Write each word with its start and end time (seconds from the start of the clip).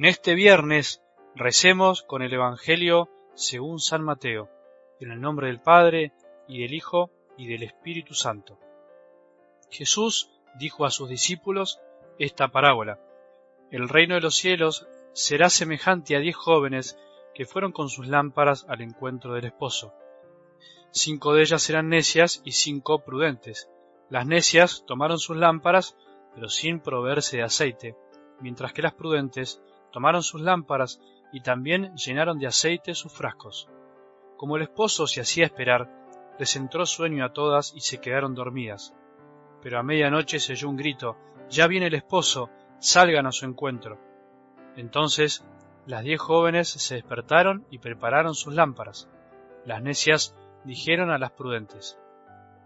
En 0.00 0.06
este 0.06 0.34
viernes 0.34 1.02
recemos 1.34 2.02
con 2.02 2.22
el 2.22 2.32
Evangelio 2.32 3.10
según 3.34 3.80
San 3.80 4.02
Mateo, 4.02 4.48
en 4.98 5.12
el 5.12 5.20
nombre 5.20 5.48
del 5.48 5.60
Padre, 5.60 6.14
y 6.48 6.62
del 6.62 6.72
Hijo, 6.72 7.10
y 7.36 7.48
del 7.48 7.64
Espíritu 7.64 8.14
Santo. 8.14 8.58
Jesús 9.68 10.30
dijo 10.58 10.86
a 10.86 10.90
sus 10.90 11.10
discípulos 11.10 11.82
esta 12.18 12.48
parábola. 12.48 12.98
El 13.70 13.90
reino 13.90 14.14
de 14.14 14.22
los 14.22 14.36
cielos 14.36 14.88
será 15.12 15.50
semejante 15.50 16.16
a 16.16 16.20
diez 16.20 16.34
jóvenes 16.34 16.98
que 17.34 17.44
fueron 17.44 17.70
con 17.70 17.90
sus 17.90 18.06
lámparas 18.06 18.64
al 18.70 18.80
encuentro 18.80 19.34
del 19.34 19.44
esposo. 19.44 19.92
Cinco 20.92 21.34
de 21.34 21.42
ellas 21.42 21.68
eran 21.68 21.90
necias 21.90 22.40
y 22.42 22.52
cinco 22.52 23.04
prudentes. 23.04 23.68
Las 24.08 24.26
necias 24.26 24.82
tomaron 24.86 25.18
sus 25.18 25.36
lámparas, 25.36 25.94
pero 26.34 26.48
sin 26.48 26.80
proveerse 26.80 27.36
de 27.36 27.42
aceite, 27.42 27.96
mientras 28.40 28.72
que 28.72 28.80
las 28.80 28.94
prudentes 28.94 29.62
tomaron 29.92 30.22
sus 30.22 30.40
lámparas 30.40 31.00
y 31.32 31.40
también 31.40 31.94
llenaron 31.96 32.38
de 32.38 32.46
aceite 32.46 32.94
sus 32.94 33.12
frascos. 33.12 33.68
Como 34.36 34.56
el 34.56 34.62
esposo 34.62 35.06
se 35.06 35.20
hacía 35.20 35.44
esperar, 35.44 35.90
les 36.38 36.56
entró 36.56 36.86
sueño 36.86 37.24
a 37.24 37.32
todas 37.32 37.74
y 37.74 37.80
se 37.80 38.00
quedaron 38.00 38.34
dormidas. 38.34 38.94
Pero 39.62 39.78
a 39.78 39.82
medianoche 39.82 40.40
se 40.40 40.52
oyó 40.52 40.68
un 40.68 40.76
grito, 40.76 41.16
Ya 41.50 41.66
viene 41.66 41.88
el 41.88 41.94
esposo, 41.94 42.48
salgan 42.78 43.26
a 43.26 43.32
su 43.32 43.44
encuentro. 43.44 43.98
Entonces 44.76 45.44
las 45.86 46.04
diez 46.04 46.20
jóvenes 46.20 46.68
se 46.68 46.94
despertaron 46.94 47.66
y 47.70 47.78
prepararon 47.78 48.34
sus 48.34 48.54
lámparas. 48.54 49.08
Las 49.64 49.82
necias 49.82 50.36
dijeron 50.64 51.10
a 51.10 51.18
las 51.18 51.32
prudentes, 51.32 51.98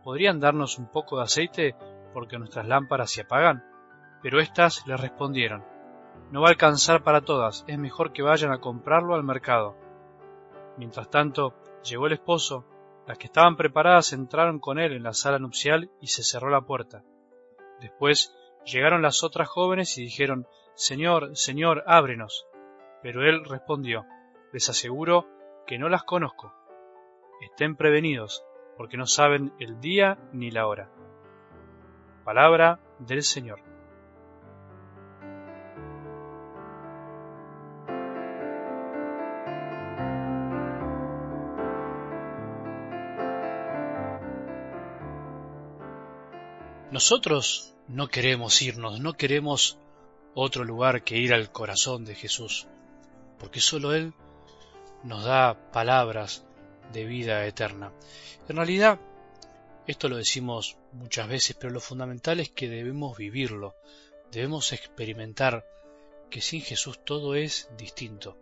¿Podrían 0.03 0.41
darnos 0.41 0.79
un 0.79 0.87
poco 0.87 1.17
de 1.17 1.25
aceite 1.25 1.77
porque 2.13 2.39
nuestras 2.39 2.67
lámparas 2.67 3.11
se 3.11 3.23
apagan? 3.23 3.65
Pero 4.23 4.41
éstas 4.41 4.87
les 4.87 5.01
respondieron, 5.01 5.65
no 6.31 6.41
va 6.41 6.49
a 6.49 6.51
alcanzar 6.51 7.03
para 7.03 7.21
todas, 7.21 7.65
es 7.67 7.79
mejor 7.79 8.13
que 8.13 8.23
vayan 8.23 8.53
a 8.53 8.61
comprarlo 8.61 9.15
al 9.15 9.23
mercado. 9.23 9.77
Mientras 10.77 11.09
tanto, 11.11 11.55
llegó 11.85 12.07
el 12.07 12.15
esposo, 12.15 12.65
las 13.07 13.19
que 13.19 13.27
estaban 13.27 13.57
preparadas 13.57 14.13
entraron 14.13 14.59
con 14.59 14.79
él 14.79 14.93
en 14.93 15.03
la 15.03 15.13
sala 15.13 15.39
nupcial 15.39 15.91
y 16.01 16.09
se 16.09 16.23
cerró 16.23 16.51
la 16.51 16.63
puerta. 16.63 17.05
Después 17.81 18.35
llegaron 18.65 19.03
las 19.03 19.23
otras 19.23 19.49
jóvenes 19.49 19.97
y 19.99 20.03
dijeron, 20.03 20.47
Señor, 20.75 21.37
Señor, 21.37 21.85
ábrenos. 21.87 22.47
Pero 23.03 23.23
él 23.23 23.45
respondió, 23.45 24.07
les 24.53 24.69
aseguro 24.69 25.29
que 25.67 25.79
no 25.79 25.89
las 25.89 26.05
conozco. 26.05 26.53
Estén 27.43 27.77
prevenidos, 27.77 28.45
porque 28.77 28.97
no 28.97 29.07
saben 29.07 29.53
el 29.59 29.81
día 29.81 30.19
ni 30.33 30.51
la 30.51 30.67
hora. 30.67 30.91
Palabra 32.25 32.81
del 32.99 33.23
Señor. 33.23 33.74
Nosotros 46.95 47.75
no 47.89 48.07
queremos 48.07 48.63
irnos, 48.63 49.01
no 49.01 49.15
queremos 49.15 49.79
otro 50.33 50.63
lugar 50.63 51.03
que 51.03 51.17
ir 51.17 51.35
al 51.35 51.51
corazón 51.51 52.05
de 52.05 52.15
Jesús, 52.15 52.69
porque 53.37 53.59
solo 53.59 53.95
Él 53.95 54.15
nos 55.03 55.25
da 55.25 55.73
palabras 55.73 56.45
de 56.93 57.05
vida 57.05 57.45
eterna. 57.47 57.93
En 58.49 58.55
realidad, 58.55 59.01
esto 59.89 60.09
lo 60.09 60.19
decimos 60.19 60.77
muchas 60.93 61.27
veces, 61.27 61.57
pero 61.59 61.73
lo 61.73 61.81
fundamental 61.81 62.39
es 62.39 62.51
que 62.51 62.69
debemos 62.69 63.19
vivirlo, 63.19 63.75
debemos 64.31 64.73
experimentar 64.73 65.67
que 66.31 66.41
sin 66.41 66.63
Jesús 66.63 67.05
todo 67.05 67.35
es 67.35 67.69
distinto. 67.77 68.39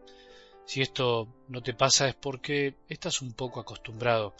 Si 0.66 0.82
esto 0.82 1.26
no 1.48 1.62
te 1.62 1.72
pasa 1.72 2.06
es 2.06 2.16
porque 2.16 2.74
estás 2.86 3.22
un 3.22 3.32
poco 3.32 3.60
acostumbrado, 3.60 4.34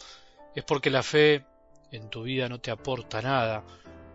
es 0.53 0.63
porque 0.63 0.91
la 0.91 1.01
fe 1.01 1.47
en 1.91 2.11
tu 2.11 2.21
vida 2.21 2.47
no 2.47 2.59
te 2.59 2.69
aporta 2.69 3.19
nada, 3.23 3.63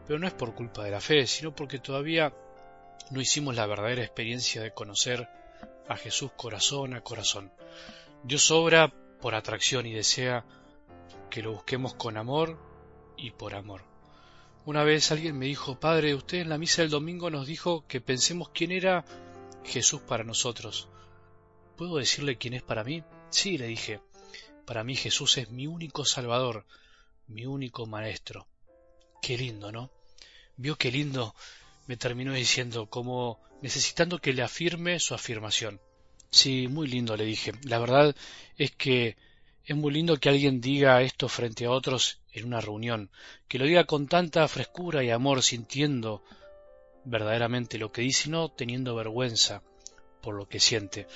pero 0.09 0.19
no 0.19 0.27
es 0.27 0.33
por 0.33 0.55
culpa 0.55 0.85
de 0.85 0.91
la 0.91 1.03
fe, 1.03 1.27
sino 1.27 1.55
porque 1.55 1.79
todavía 1.79 2.33
no 3.11 3.21
hicimos 3.21 3.55
la 3.55 3.67
verdadera 3.67 4.03
experiencia 4.03 4.63
de 4.63 4.73
conocer 4.73 5.29
a 5.87 5.97
Jesús 5.99 6.31
corazón 6.35 6.95
a 6.95 7.03
corazón. 7.03 7.53
Dios 8.23 8.51
obra 8.51 8.91
por 9.21 9.35
atracción 9.35 9.85
y 9.85 9.93
desea 9.93 10.47
que 11.29 11.43
lo 11.43 11.53
busquemos 11.53 11.93
con 11.93 12.17
amor 12.17 12.59
y 13.19 13.33
por 13.33 13.55
amor. 13.55 13.83
Una 14.65 14.83
vez 14.83 15.13
alguien 15.13 15.39
me 15.39 15.45
dijo, 15.45 15.79
Padre, 15.79 16.15
usted 16.15 16.39
en 16.39 16.49
la 16.49 16.57
misa 16.57 16.81
del 16.81 16.91
domingo 16.91 17.29
nos 17.29 17.47
dijo 17.47 17.87
que 17.87 18.01
pensemos 18.01 18.49
quién 18.49 18.73
era 18.73 19.05
Jesús 19.63 20.01
para 20.01 20.25
nosotros. 20.25 20.89
¿Puedo 21.77 21.99
decirle 21.99 22.39
quién 22.39 22.55
es 22.55 22.63
para 22.63 22.83
mí? 22.83 23.05
Sí, 23.29 23.59
le 23.59 23.67
dije. 23.67 24.01
Para 24.65 24.85
mí 24.85 24.97
Jesús 24.97 25.37
es 25.37 25.51
mi 25.51 25.67
único 25.67 26.07
Salvador, 26.07 26.65
mi 27.27 27.45
único 27.45 27.85
Maestro. 27.85 28.47
Qué 29.21 29.37
lindo, 29.37 29.71
¿no? 29.71 29.98
Vio 30.59 30.77
qué 30.77 30.91
lindo, 30.93 31.35
me 31.87 31.97
terminó 31.97 32.35
diciendo, 32.35 32.87
como 32.87 33.41
necesitando 33.63 34.19
que 34.19 34.35
le 34.35 34.43
afirme 34.43 35.01
su 35.01 35.15
afirmación. 35.15 35.81
Sí, 36.31 36.69
muy 36.69 36.87
lindo, 36.87 37.17
le 37.17 37.25
dije. 37.25 37.53
La 37.63 37.79
verdad 37.79 38.15
es 38.59 38.73
que 38.73 39.17
es 39.65 39.77
muy 39.77 39.93
lindo 39.93 40.19
que 40.19 40.29
alguien 40.29 40.61
diga 40.61 41.01
esto 41.03 41.29
frente 41.29 41.65
a 41.65 41.71
otros 41.71 42.21
en 42.33 42.47
una 42.47 42.61
reunión, 42.61 43.11
que 43.49 43.59
lo 43.59 43.65
diga 43.65 43.85
con 43.85 44.07
tanta 44.07 44.47
frescura 44.49 45.03
y 45.03 45.11
amor, 45.11 45.43
sintiendo 45.43 46.23
verdaderamente 47.05 47.79
lo 47.79 47.91
que 47.91 48.03
dice 48.03 48.29
no 48.29 48.51
teniendo 48.51 48.95
vergüenza 48.95 49.63
por 50.21 50.35
lo 50.35 50.49
que 50.49 50.61
siente. 50.61 51.07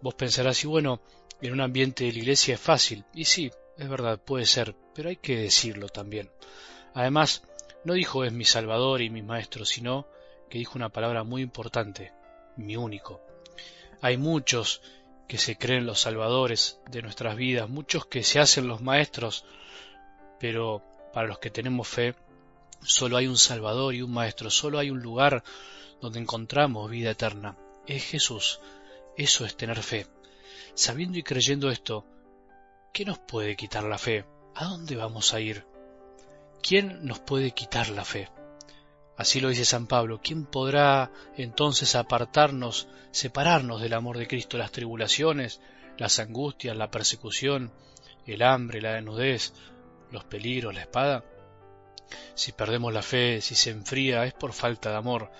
Vos 0.00 0.14
pensarás, 0.14 0.62
y 0.62 0.66
bueno, 0.66 1.00
en 1.40 1.52
un 1.52 1.60
ambiente 1.60 2.04
de 2.04 2.12
la 2.12 2.18
iglesia 2.18 2.54
es 2.54 2.60
fácil, 2.60 3.04
y 3.14 3.24
sí, 3.24 3.50
es 3.76 3.88
verdad, 3.88 4.20
puede 4.20 4.46
ser, 4.46 4.76
pero 4.94 5.08
hay 5.08 5.16
que 5.16 5.36
decirlo 5.36 5.88
también. 5.88 6.30
Además, 6.94 7.42
no 7.84 7.94
dijo 7.94 8.24
es 8.24 8.32
mi 8.32 8.44
Salvador 8.44 9.02
y 9.02 9.10
mi 9.10 9.22
Maestro, 9.22 9.64
sino 9.64 10.06
que 10.48 10.58
dijo 10.58 10.72
una 10.76 10.88
palabra 10.88 11.24
muy 11.24 11.42
importante, 11.42 12.12
mi 12.56 12.76
único. 12.76 13.20
Hay 14.00 14.16
muchos 14.16 14.82
que 15.28 15.38
se 15.38 15.56
creen 15.56 15.86
los 15.86 16.00
salvadores 16.00 16.80
de 16.90 17.02
nuestras 17.02 17.36
vidas, 17.36 17.68
muchos 17.68 18.06
que 18.06 18.22
se 18.22 18.38
hacen 18.38 18.68
los 18.68 18.80
maestros, 18.80 19.44
pero 20.38 20.82
para 21.12 21.26
los 21.26 21.38
que 21.38 21.50
tenemos 21.50 21.88
fe, 21.88 22.14
solo 22.82 23.16
hay 23.16 23.26
un 23.26 23.38
Salvador 23.38 23.94
y 23.94 24.02
un 24.02 24.12
Maestro, 24.12 24.50
solo 24.50 24.78
hay 24.78 24.90
un 24.90 25.00
lugar 25.00 25.42
donde 26.00 26.20
encontramos 26.20 26.90
vida 26.90 27.10
eterna. 27.10 27.56
Es 27.86 28.04
Jesús. 28.04 28.60
Eso 29.16 29.46
es 29.46 29.56
tener 29.56 29.82
fe. 29.82 30.06
Sabiendo 30.74 31.18
y 31.18 31.22
creyendo 31.22 31.70
esto, 31.70 32.04
¿qué 32.92 33.04
nos 33.04 33.18
puede 33.18 33.56
quitar 33.56 33.84
la 33.84 33.98
fe? 33.98 34.24
¿A 34.54 34.66
dónde 34.66 34.94
vamos 34.96 35.32
a 35.32 35.40
ir? 35.40 35.64
¿Quién 36.66 37.04
nos 37.06 37.20
puede 37.20 37.52
quitar 37.52 37.90
la 37.90 38.04
fe? 38.04 38.28
Así 39.16 39.40
lo 39.40 39.50
dice 39.50 39.64
San 39.64 39.86
Pablo, 39.86 40.20
¿quién 40.22 40.46
podrá 40.46 41.12
entonces 41.36 41.94
apartarnos, 41.94 42.88
separarnos 43.12 43.80
del 43.80 43.94
amor 43.94 44.18
de 44.18 44.26
Cristo, 44.26 44.58
las 44.58 44.72
tribulaciones, 44.72 45.60
las 45.96 46.18
angustias, 46.18 46.76
la 46.76 46.90
persecución, 46.90 47.72
el 48.26 48.42
hambre, 48.42 48.82
la 48.82 48.94
desnudez, 48.94 49.52
los 50.10 50.24
peligros, 50.24 50.74
la 50.74 50.80
espada? 50.80 51.24
Si 52.34 52.50
perdemos 52.50 52.92
la 52.92 53.02
fe, 53.02 53.40
si 53.40 53.54
se 53.54 53.70
enfría, 53.70 54.24
es 54.24 54.34
por 54.34 54.52
falta 54.52 54.90
de 54.90 54.96
amor, 54.96 55.30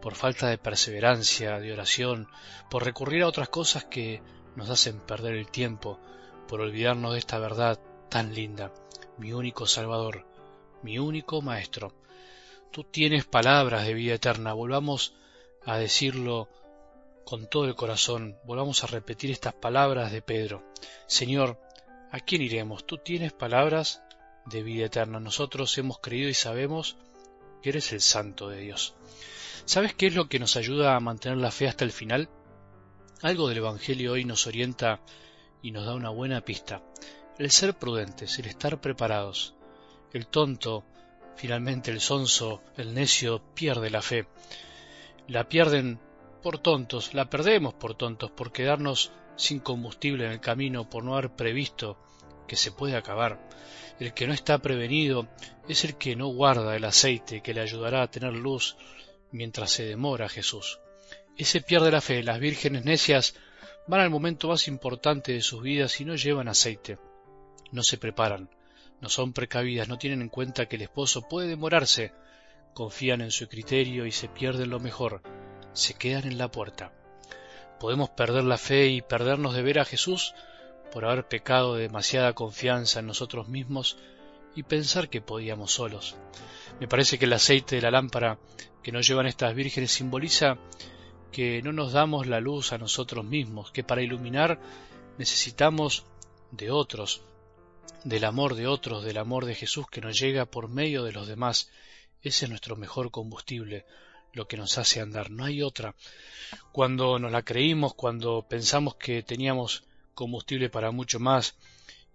por 0.00 0.14
falta 0.14 0.46
de 0.46 0.58
perseverancia, 0.58 1.58
de 1.58 1.72
oración, 1.72 2.28
por 2.70 2.84
recurrir 2.84 3.24
a 3.24 3.28
otras 3.28 3.48
cosas 3.48 3.84
que 3.86 4.22
nos 4.54 4.70
hacen 4.70 5.00
perder 5.00 5.34
el 5.34 5.50
tiempo, 5.50 5.98
por 6.46 6.60
olvidarnos 6.60 7.14
de 7.14 7.18
esta 7.18 7.38
verdad 7.40 7.80
tan 8.08 8.32
linda, 8.32 8.72
mi 9.18 9.32
único 9.32 9.66
Salvador, 9.66 10.27
mi 10.82 10.98
único 10.98 11.42
Maestro. 11.42 11.92
Tú 12.70 12.84
tienes 12.84 13.24
palabras 13.24 13.86
de 13.86 13.94
vida 13.94 14.14
eterna, 14.14 14.52
volvamos 14.52 15.14
a 15.64 15.78
decirlo 15.78 16.48
con 17.24 17.48
todo 17.48 17.64
el 17.64 17.74
corazón, 17.74 18.38
volvamos 18.44 18.84
a 18.84 18.86
repetir 18.86 19.30
estas 19.30 19.54
palabras 19.54 20.12
de 20.12 20.22
Pedro. 20.22 20.62
Señor, 21.06 21.60
¿a 22.10 22.20
quién 22.20 22.42
iremos? 22.42 22.86
Tú 22.86 22.98
tienes 22.98 23.32
palabras 23.32 24.02
de 24.46 24.62
vida 24.62 24.86
eterna. 24.86 25.20
Nosotros 25.20 25.76
hemos 25.78 25.98
creído 25.98 26.28
y 26.28 26.34
sabemos 26.34 26.96
que 27.62 27.70
eres 27.70 27.92
el 27.92 28.00
santo 28.00 28.48
de 28.48 28.60
Dios. 28.60 28.94
¿Sabes 29.64 29.94
qué 29.94 30.06
es 30.06 30.14
lo 30.14 30.28
que 30.28 30.38
nos 30.38 30.56
ayuda 30.56 30.96
a 30.96 31.00
mantener 31.00 31.38
la 31.38 31.50
fe 31.50 31.68
hasta 31.68 31.84
el 31.84 31.92
final? 31.92 32.28
Algo 33.20 33.48
del 33.48 33.58
Evangelio 33.58 34.12
hoy 34.12 34.24
nos 34.24 34.46
orienta 34.46 35.00
y 35.60 35.72
nos 35.72 35.84
da 35.84 35.94
una 35.94 36.10
buena 36.10 36.40
pista. 36.40 36.82
El 37.38 37.50
ser 37.50 37.74
prudentes, 37.74 38.38
el 38.38 38.46
estar 38.46 38.80
preparados, 38.80 39.54
el 40.12 40.26
tonto, 40.26 40.84
finalmente 41.36 41.90
el 41.90 42.00
sonso, 42.00 42.62
el 42.76 42.94
necio, 42.94 43.42
pierde 43.54 43.90
la 43.90 44.02
fe. 44.02 44.26
La 45.26 45.48
pierden 45.48 45.98
por 46.42 46.58
tontos, 46.58 47.14
la 47.14 47.28
perdemos 47.28 47.74
por 47.74 47.94
tontos, 47.94 48.30
por 48.30 48.52
quedarnos 48.52 49.12
sin 49.36 49.60
combustible 49.60 50.26
en 50.26 50.32
el 50.32 50.40
camino, 50.40 50.88
por 50.88 51.04
no 51.04 51.16
haber 51.16 51.30
previsto 51.30 51.98
que 52.46 52.56
se 52.56 52.72
puede 52.72 52.96
acabar. 52.96 53.38
El 54.00 54.14
que 54.14 54.26
no 54.26 54.32
está 54.32 54.58
prevenido 54.58 55.28
es 55.68 55.84
el 55.84 55.96
que 55.96 56.16
no 56.16 56.28
guarda 56.28 56.76
el 56.76 56.84
aceite 56.84 57.42
que 57.42 57.52
le 57.54 57.60
ayudará 57.60 58.02
a 58.02 58.10
tener 58.10 58.32
luz 58.32 58.76
mientras 59.30 59.70
se 59.70 59.84
demora 59.84 60.28
Jesús. 60.28 60.80
y 61.36 61.44
se 61.44 61.60
pierde 61.60 61.92
la 61.92 62.00
fe. 62.00 62.24
Las 62.24 62.40
vírgenes 62.40 62.84
necias 62.84 63.36
van 63.86 64.00
al 64.00 64.10
momento 64.10 64.48
más 64.48 64.66
importante 64.66 65.32
de 65.32 65.40
sus 65.40 65.62
vidas 65.62 66.00
y 66.00 66.04
no 66.04 66.16
llevan 66.16 66.48
aceite, 66.48 66.98
no 67.70 67.84
se 67.84 67.96
preparan, 67.96 68.50
no 69.00 69.08
son 69.08 69.32
precavidas, 69.32 69.88
no 69.88 69.98
tienen 69.98 70.22
en 70.22 70.28
cuenta 70.28 70.66
que 70.66 70.76
el 70.76 70.82
esposo 70.82 71.22
puede 71.22 71.48
demorarse, 71.48 72.12
confían 72.74 73.20
en 73.20 73.30
su 73.30 73.48
criterio 73.48 74.06
y 74.06 74.12
se 74.12 74.28
pierden 74.28 74.70
lo 74.70 74.80
mejor, 74.80 75.22
se 75.72 75.94
quedan 75.94 76.26
en 76.26 76.38
la 76.38 76.50
puerta. 76.50 76.92
Podemos 77.78 78.10
perder 78.10 78.44
la 78.44 78.58
fe 78.58 78.88
y 78.88 79.02
perdernos 79.02 79.54
de 79.54 79.62
ver 79.62 79.78
a 79.78 79.84
Jesús 79.84 80.34
por 80.92 81.04
haber 81.04 81.28
pecado 81.28 81.74
de 81.74 81.82
demasiada 81.82 82.32
confianza 82.32 83.00
en 83.00 83.06
nosotros 83.06 83.48
mismos 83.48 83.98
y 84.54 84.62
pensar 84.64 85.08
que 85.08 85.20
podíamos 85.20 85.72
solos. 85.72 86.16
Me 86.80 86.88
parece 86.88 87.18
que 87.18 87.26
el 87.26 87.32
aceite 87.32 87.76
de 87.76 87.82
la 87.82 87.90
lámpara 87.90 88.38
que 88.82 88.92
nos 88.92 89.06
llevan 89.06 89.26
estas 89.26 89.54
vírgenes 89.54 89.92
simboliza 89.92 90.58
que 91.30 91.62
no 91.62 91.72
nos 91.72 91.92
damos 91.92 92.26
la 92.26 92.40
luz 92.40 92.72
a 92.72 92.78
nosotros 92.78 93.24
mismos, 93.24 93.70
que 93.70 93.84
para 93.84 94.02
iluminar 94.02 94.60
necesitamos 95.18 96.04
de 96.50 96.70
otros, 96.70 97.22
del 98.04 98.24
amor 98.24 98.54
de 98.54 98.66
otros, 98.66 99.04
del 99.04 99.18
amor 99.18 99.44
de 99.44 99.54
Jesús 99.54 99.86
que 99.90 100.00
nos 100.00 100.18
llega 100.18 100.46
por 100.46 100.68
medio 100.68 101.04
de 101.04 101.12
los 101.12 101.26
demás. 101.26 101.70
Ese 102.22 102.44
es 102.44 102.50
nuestro 102.50 102.76
mejor 102.76 103.10
combustible, 103.10 103.86
lo 104.32 104.46
que 104.46 104.56
nos 104.56 104.78
hace 104.78 105.00
andar. 105.00 105.30
No 105.30 105.44
hay 105.44 105.62
otra. 105.62 105.94
Cuando 106.72 107.18
nos 107.18 107.32
la 107.32 107.42
creímos, 107.42 107.94
cuando 107.94 108.46
pensamos 108.48 108.96
que 108.96 109.22
teníamos 109.22 109.84
combustible 110.14 110.70
para 110.70 110.90
mucho 110.90 111.20
más 111.20 111.56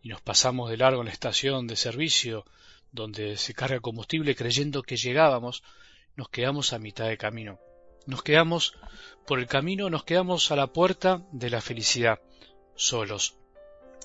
y 0.02 0.10
nos 0.10 0.22
pasamos 0.22 0.70
de 0.70 0.78
largo 0.78 1.02
en 1.02 1.08
la 1.08 1.14
estación 1.14 1.68
de 1.68 1.76
servicio 1.76 2.46
donde 2.92 3.38
se 3.38 3.54
carga 3.54 3.80
combustible 3.80 4.36
creyendo 4.36 4.84
que 4.84 4.98
llegábamos, 4.98 5.64
nos 6.16 6.30
quedamos 6.30 6.74
a 6.74 6.80
mitad 6.80 7.08
de 7.08 7.18
camino. 7.18 7.60
Nos 8.06 8.22
quedamos 8.22 8.76
por 9.26 9.40
el 9.40 9.48
camino, 9.48 9.90
nos 9.90 10.04
quedamos 10.04 10.52
a 10.52 10.56
la 10.56 10.68
puerta 10.68 11.26
de 11.32 11.50
la 11.50 11.62
felicidad, 11.62 12.20
solos. 12.76 13.38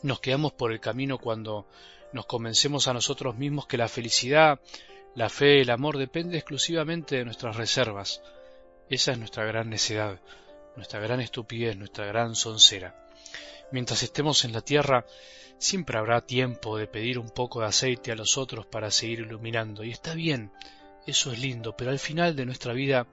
Nos 0.02 0.20
quedamos 0.20 0.52
por 0.52 0.72
el 0.72 0.80
camino 0.80 1.18
cuando 1.18 1.66
nos 2.12 2.26
convencemos 2.26 2.88
a 2.88 2.94
nosotros 2.94 3.36
mismos 3.36 3.66
que 3.66 3.76
la 3.76 3.88
felicidad, 3.88 4.60
la 5.14 5.28
fe, 5.28 5.60
el 5.60 5.70
amor 5.70 5.98
depende 5.98 6.36
exclusivamente 6.36 7.16
de 7.16 7.24
nuestras 7.24 7.56
reservas. 7.56 8.22
Esa 8.88 9.12
es 9.12 9.18
nuestra 9.18 9.44
gran 9.44 9.68
necedad, 9.68 10.20
nuestra 10.76 11.00
gran 11.00 11.20
estupidez, 11.20 11.76
nuestra 11.76 12.06
gran 12.06 12.34
soncera. 12.34 12.94
Mientras 13.72 14.02
estemos 14.02 14.44
en 14.44 14.52
la 14.52 14.60
tierra, 14.60 15.04
siempre 15.58 15.98
habrá 15.98 16.24
tiempo 16.24 16.78
de 16.78 16.86
pedir 16.86 17.18
un 17.18 17.30
poco 17.30 17.60
de 17.60 17.66
aceite 17.66 18.12
a 18.12 18.16
los 18.16 18.38
otros 18.38 18.64
para 18.66 18.90
seguir 18.90 19.20
iluminando, 19.20 19.84
y 19.84 19.90
está 19.90 20.14
bien, 20.14 20.52
eso 21.06 21.32
es 21.32 21.38
lindo, 21.38 21.76
pero 21.76 21.90
al 21.90 21.98
final 21.98 22.36
de 22.36 22.46
nuestra 22.46 22.72
vida 22.72 23.06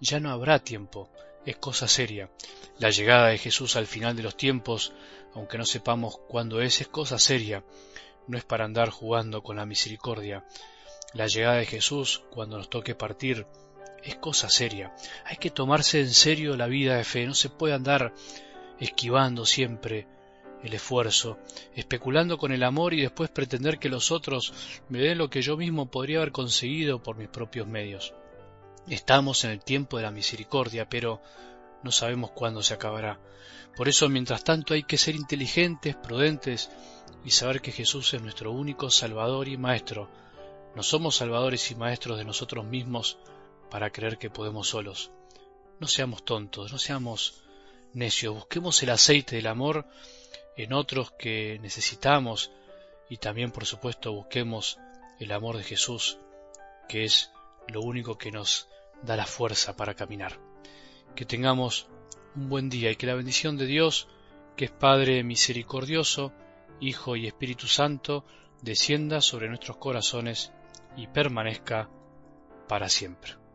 ya 0.00 0.20
no 0.20 0.30
habrá 0.30 0.60
tiempo, 0.60 1.10
es 1.46 1.56
cosa 1.56 1.88
seria. 1.88 2.30
La 2.78 2.90
llegada 2.90 3.28
de 3.28 3.38
Jesús 3.38 3.76
al 3.76 3.86
final 3.86 4.16
de 4.16 4.22
los 4.22 4.36
tiempos, 4.36 4.92
aunque 5.34 5.58
no 5.58 5.64
sepamos 5.64 6.18
cuándo 6.28 6.60
es, 6.60 6.80
es 6.80 6.88
cosa 6.88 7.18
seria, 7.18 7.64
no 8.26 8.38
es 8.38 8.44
para 8.44 8.64
andar 8.64 8.90
jugando 8.90 9.42
con 9.42 9.56
la 9.56 9.66
misericordia. 9.66 10.44
La 11.14 11.26
llegada 11.26 11.56
de 11.56 11.66
Jesús, 11.66 12.22
cuando 12.30 12.58
nos 12.58 12.68
toque 12.68 12.94
partir, 12.94 13.46
es 14.02 14.16
cosa 14.16 14.48
seria. 14.48 14.94
Hay 15.24 15.36
que 15.36 15.50
tomarse 15.50 16.00
en 16.00 16.10
serio 16.10 16.56
la 16.56 16.66
vida 16.66 16.96
de 16.96 17.04
fe, 17.04 17.26
no 17.26 17.34
se 17.34 17.50
puede 17.50 17.74
andar 17.74 18.12
esquivando 18.78 19.44
siempre 19.46 20.06
el 20.62 20.74
esfuerzo, 20.74 21.38
especulando 21.74 22.36
con 22.36 22.52
el 22.52 22.62
amor 22.62 22.94
y 22.94 23.00
después 23.00 23.30
pretender 23.30 23.78
que 23.78 23.88
los 23.88 24.10
otros 24.10 24.52
me 24.88 24.98
den 24.98 25.18
lo 25.18 25.30
que 25.30 25.42
yo 25.42 25.56
mismo 25.56 25.90
podría 25.90 26.18
haber 26.18 26.32
conseguido 26.32 27.02
por 27.02 27.16
mis 27.16 27.28
propios 27.28 27.66
medios. 27.66 28.14
Estamos 28.90 29.44
en 29.44 29.50
el 29.50 29.60
tiempo 29.60 29.98
de 29.98 30.04
la 30.04 30.10
misericordia, 30.10 30.88
pero 30.88 31.20
no 31.82 31.92
sabemos 31.92 32.30
cuándo 32.30 32.62
se 32.62 32.72
acabará. 32.72 33.20
Por 33.76 33.88
eso, 33.88 34.08
mientras 34.08 34.44
tanto, 34.44 34.72
hay 34.72 34.82
que 34.82 34.96
ser 34.96 35.14
inteligentes, 35.14 35.94
prudentes 35.94 36.70
y 37.24 37.30
saber 37.30 37.60
que 37.60 37.70
Jesús 37.70 38.14
es 38.14 38.22
nuestro 38.22 38.50
único 38.50 38.90
Salvador 38.90 39.46
y 39.46 39.58
Maestro. 39.58 40.08
No 40.74 40.82
somos 40.82 41.16
salvadores 41.16 41.70
y 41.70 41.74
maestros 41.74 42.16
de 42.16 42.24
nosotros 42.24 42.64
mismos 42.64 43.18
para 43.70 43.90
creer 43.90 44.16
que 44.16 44.30
podemos 44.30 44.68
solos. 44.68 45.10
No 45.80 45.86
seamos 45.86 46.24
tontos, 46.24 46.72
no 46.72 46.78
seamos 46.78 47.42
necios, 47.92 48.34
busquemos 48.34 48.82
el 48.82 48.90
aceite 48.90 49.36
del 49.36 49.48
amor 49.48 49.86
en 50.56 50.72
otros 50.72 51.12
que 51.12 51.58
necesitamos 51.60 52.50
y 53.10 53.18
también, 53.18 53.50
por 53.50 53.66
supuesto, 53.66 54.12
busquemos 54.12 54.78
el 55.20 55.30
amor 55.32 55.56
de 55.56 55.64
Jesús, 55.64 56.18
que 56.88 57.04
es 57.04 57.30
lo 57.68 57.82
único 57.82 58.18
que 58.18 58.30
nos 58.30 58.66
da 59.02 59.16
la 59.16 59.26
fuerza 59.26 59.76
para 59.76 59.94
caminar. 59.94 60.38
Que 61.14 61.24
tengamos 61.24 61.88
un 62.34 62.48
buen 62.48 62.68
día 62.68 62.90
y 62.90 62.96
que 62.96 63.06
la 63.06 63.14
bendición 63.14 63.56
de 63.56 63.66
Dios, 63.66 64.08
que 64.56 64.66
es 64.66 64.70
Padre 64.70 65.22
misericordioso, 65.24 66.32
Hijo 66.80 67.16
y 67.16 67.26
Espíritu 67.26 67.66
Santo, 67.66 68.24
descienda 68.62 69.20
sobre 69.20 69.48
nuestros 69.48 69.76
corazones 69.76 70.52
y 70.96 71.06
permanezca 71.06 71.88
para 72.68 72.88
siempre. 72.88 73.47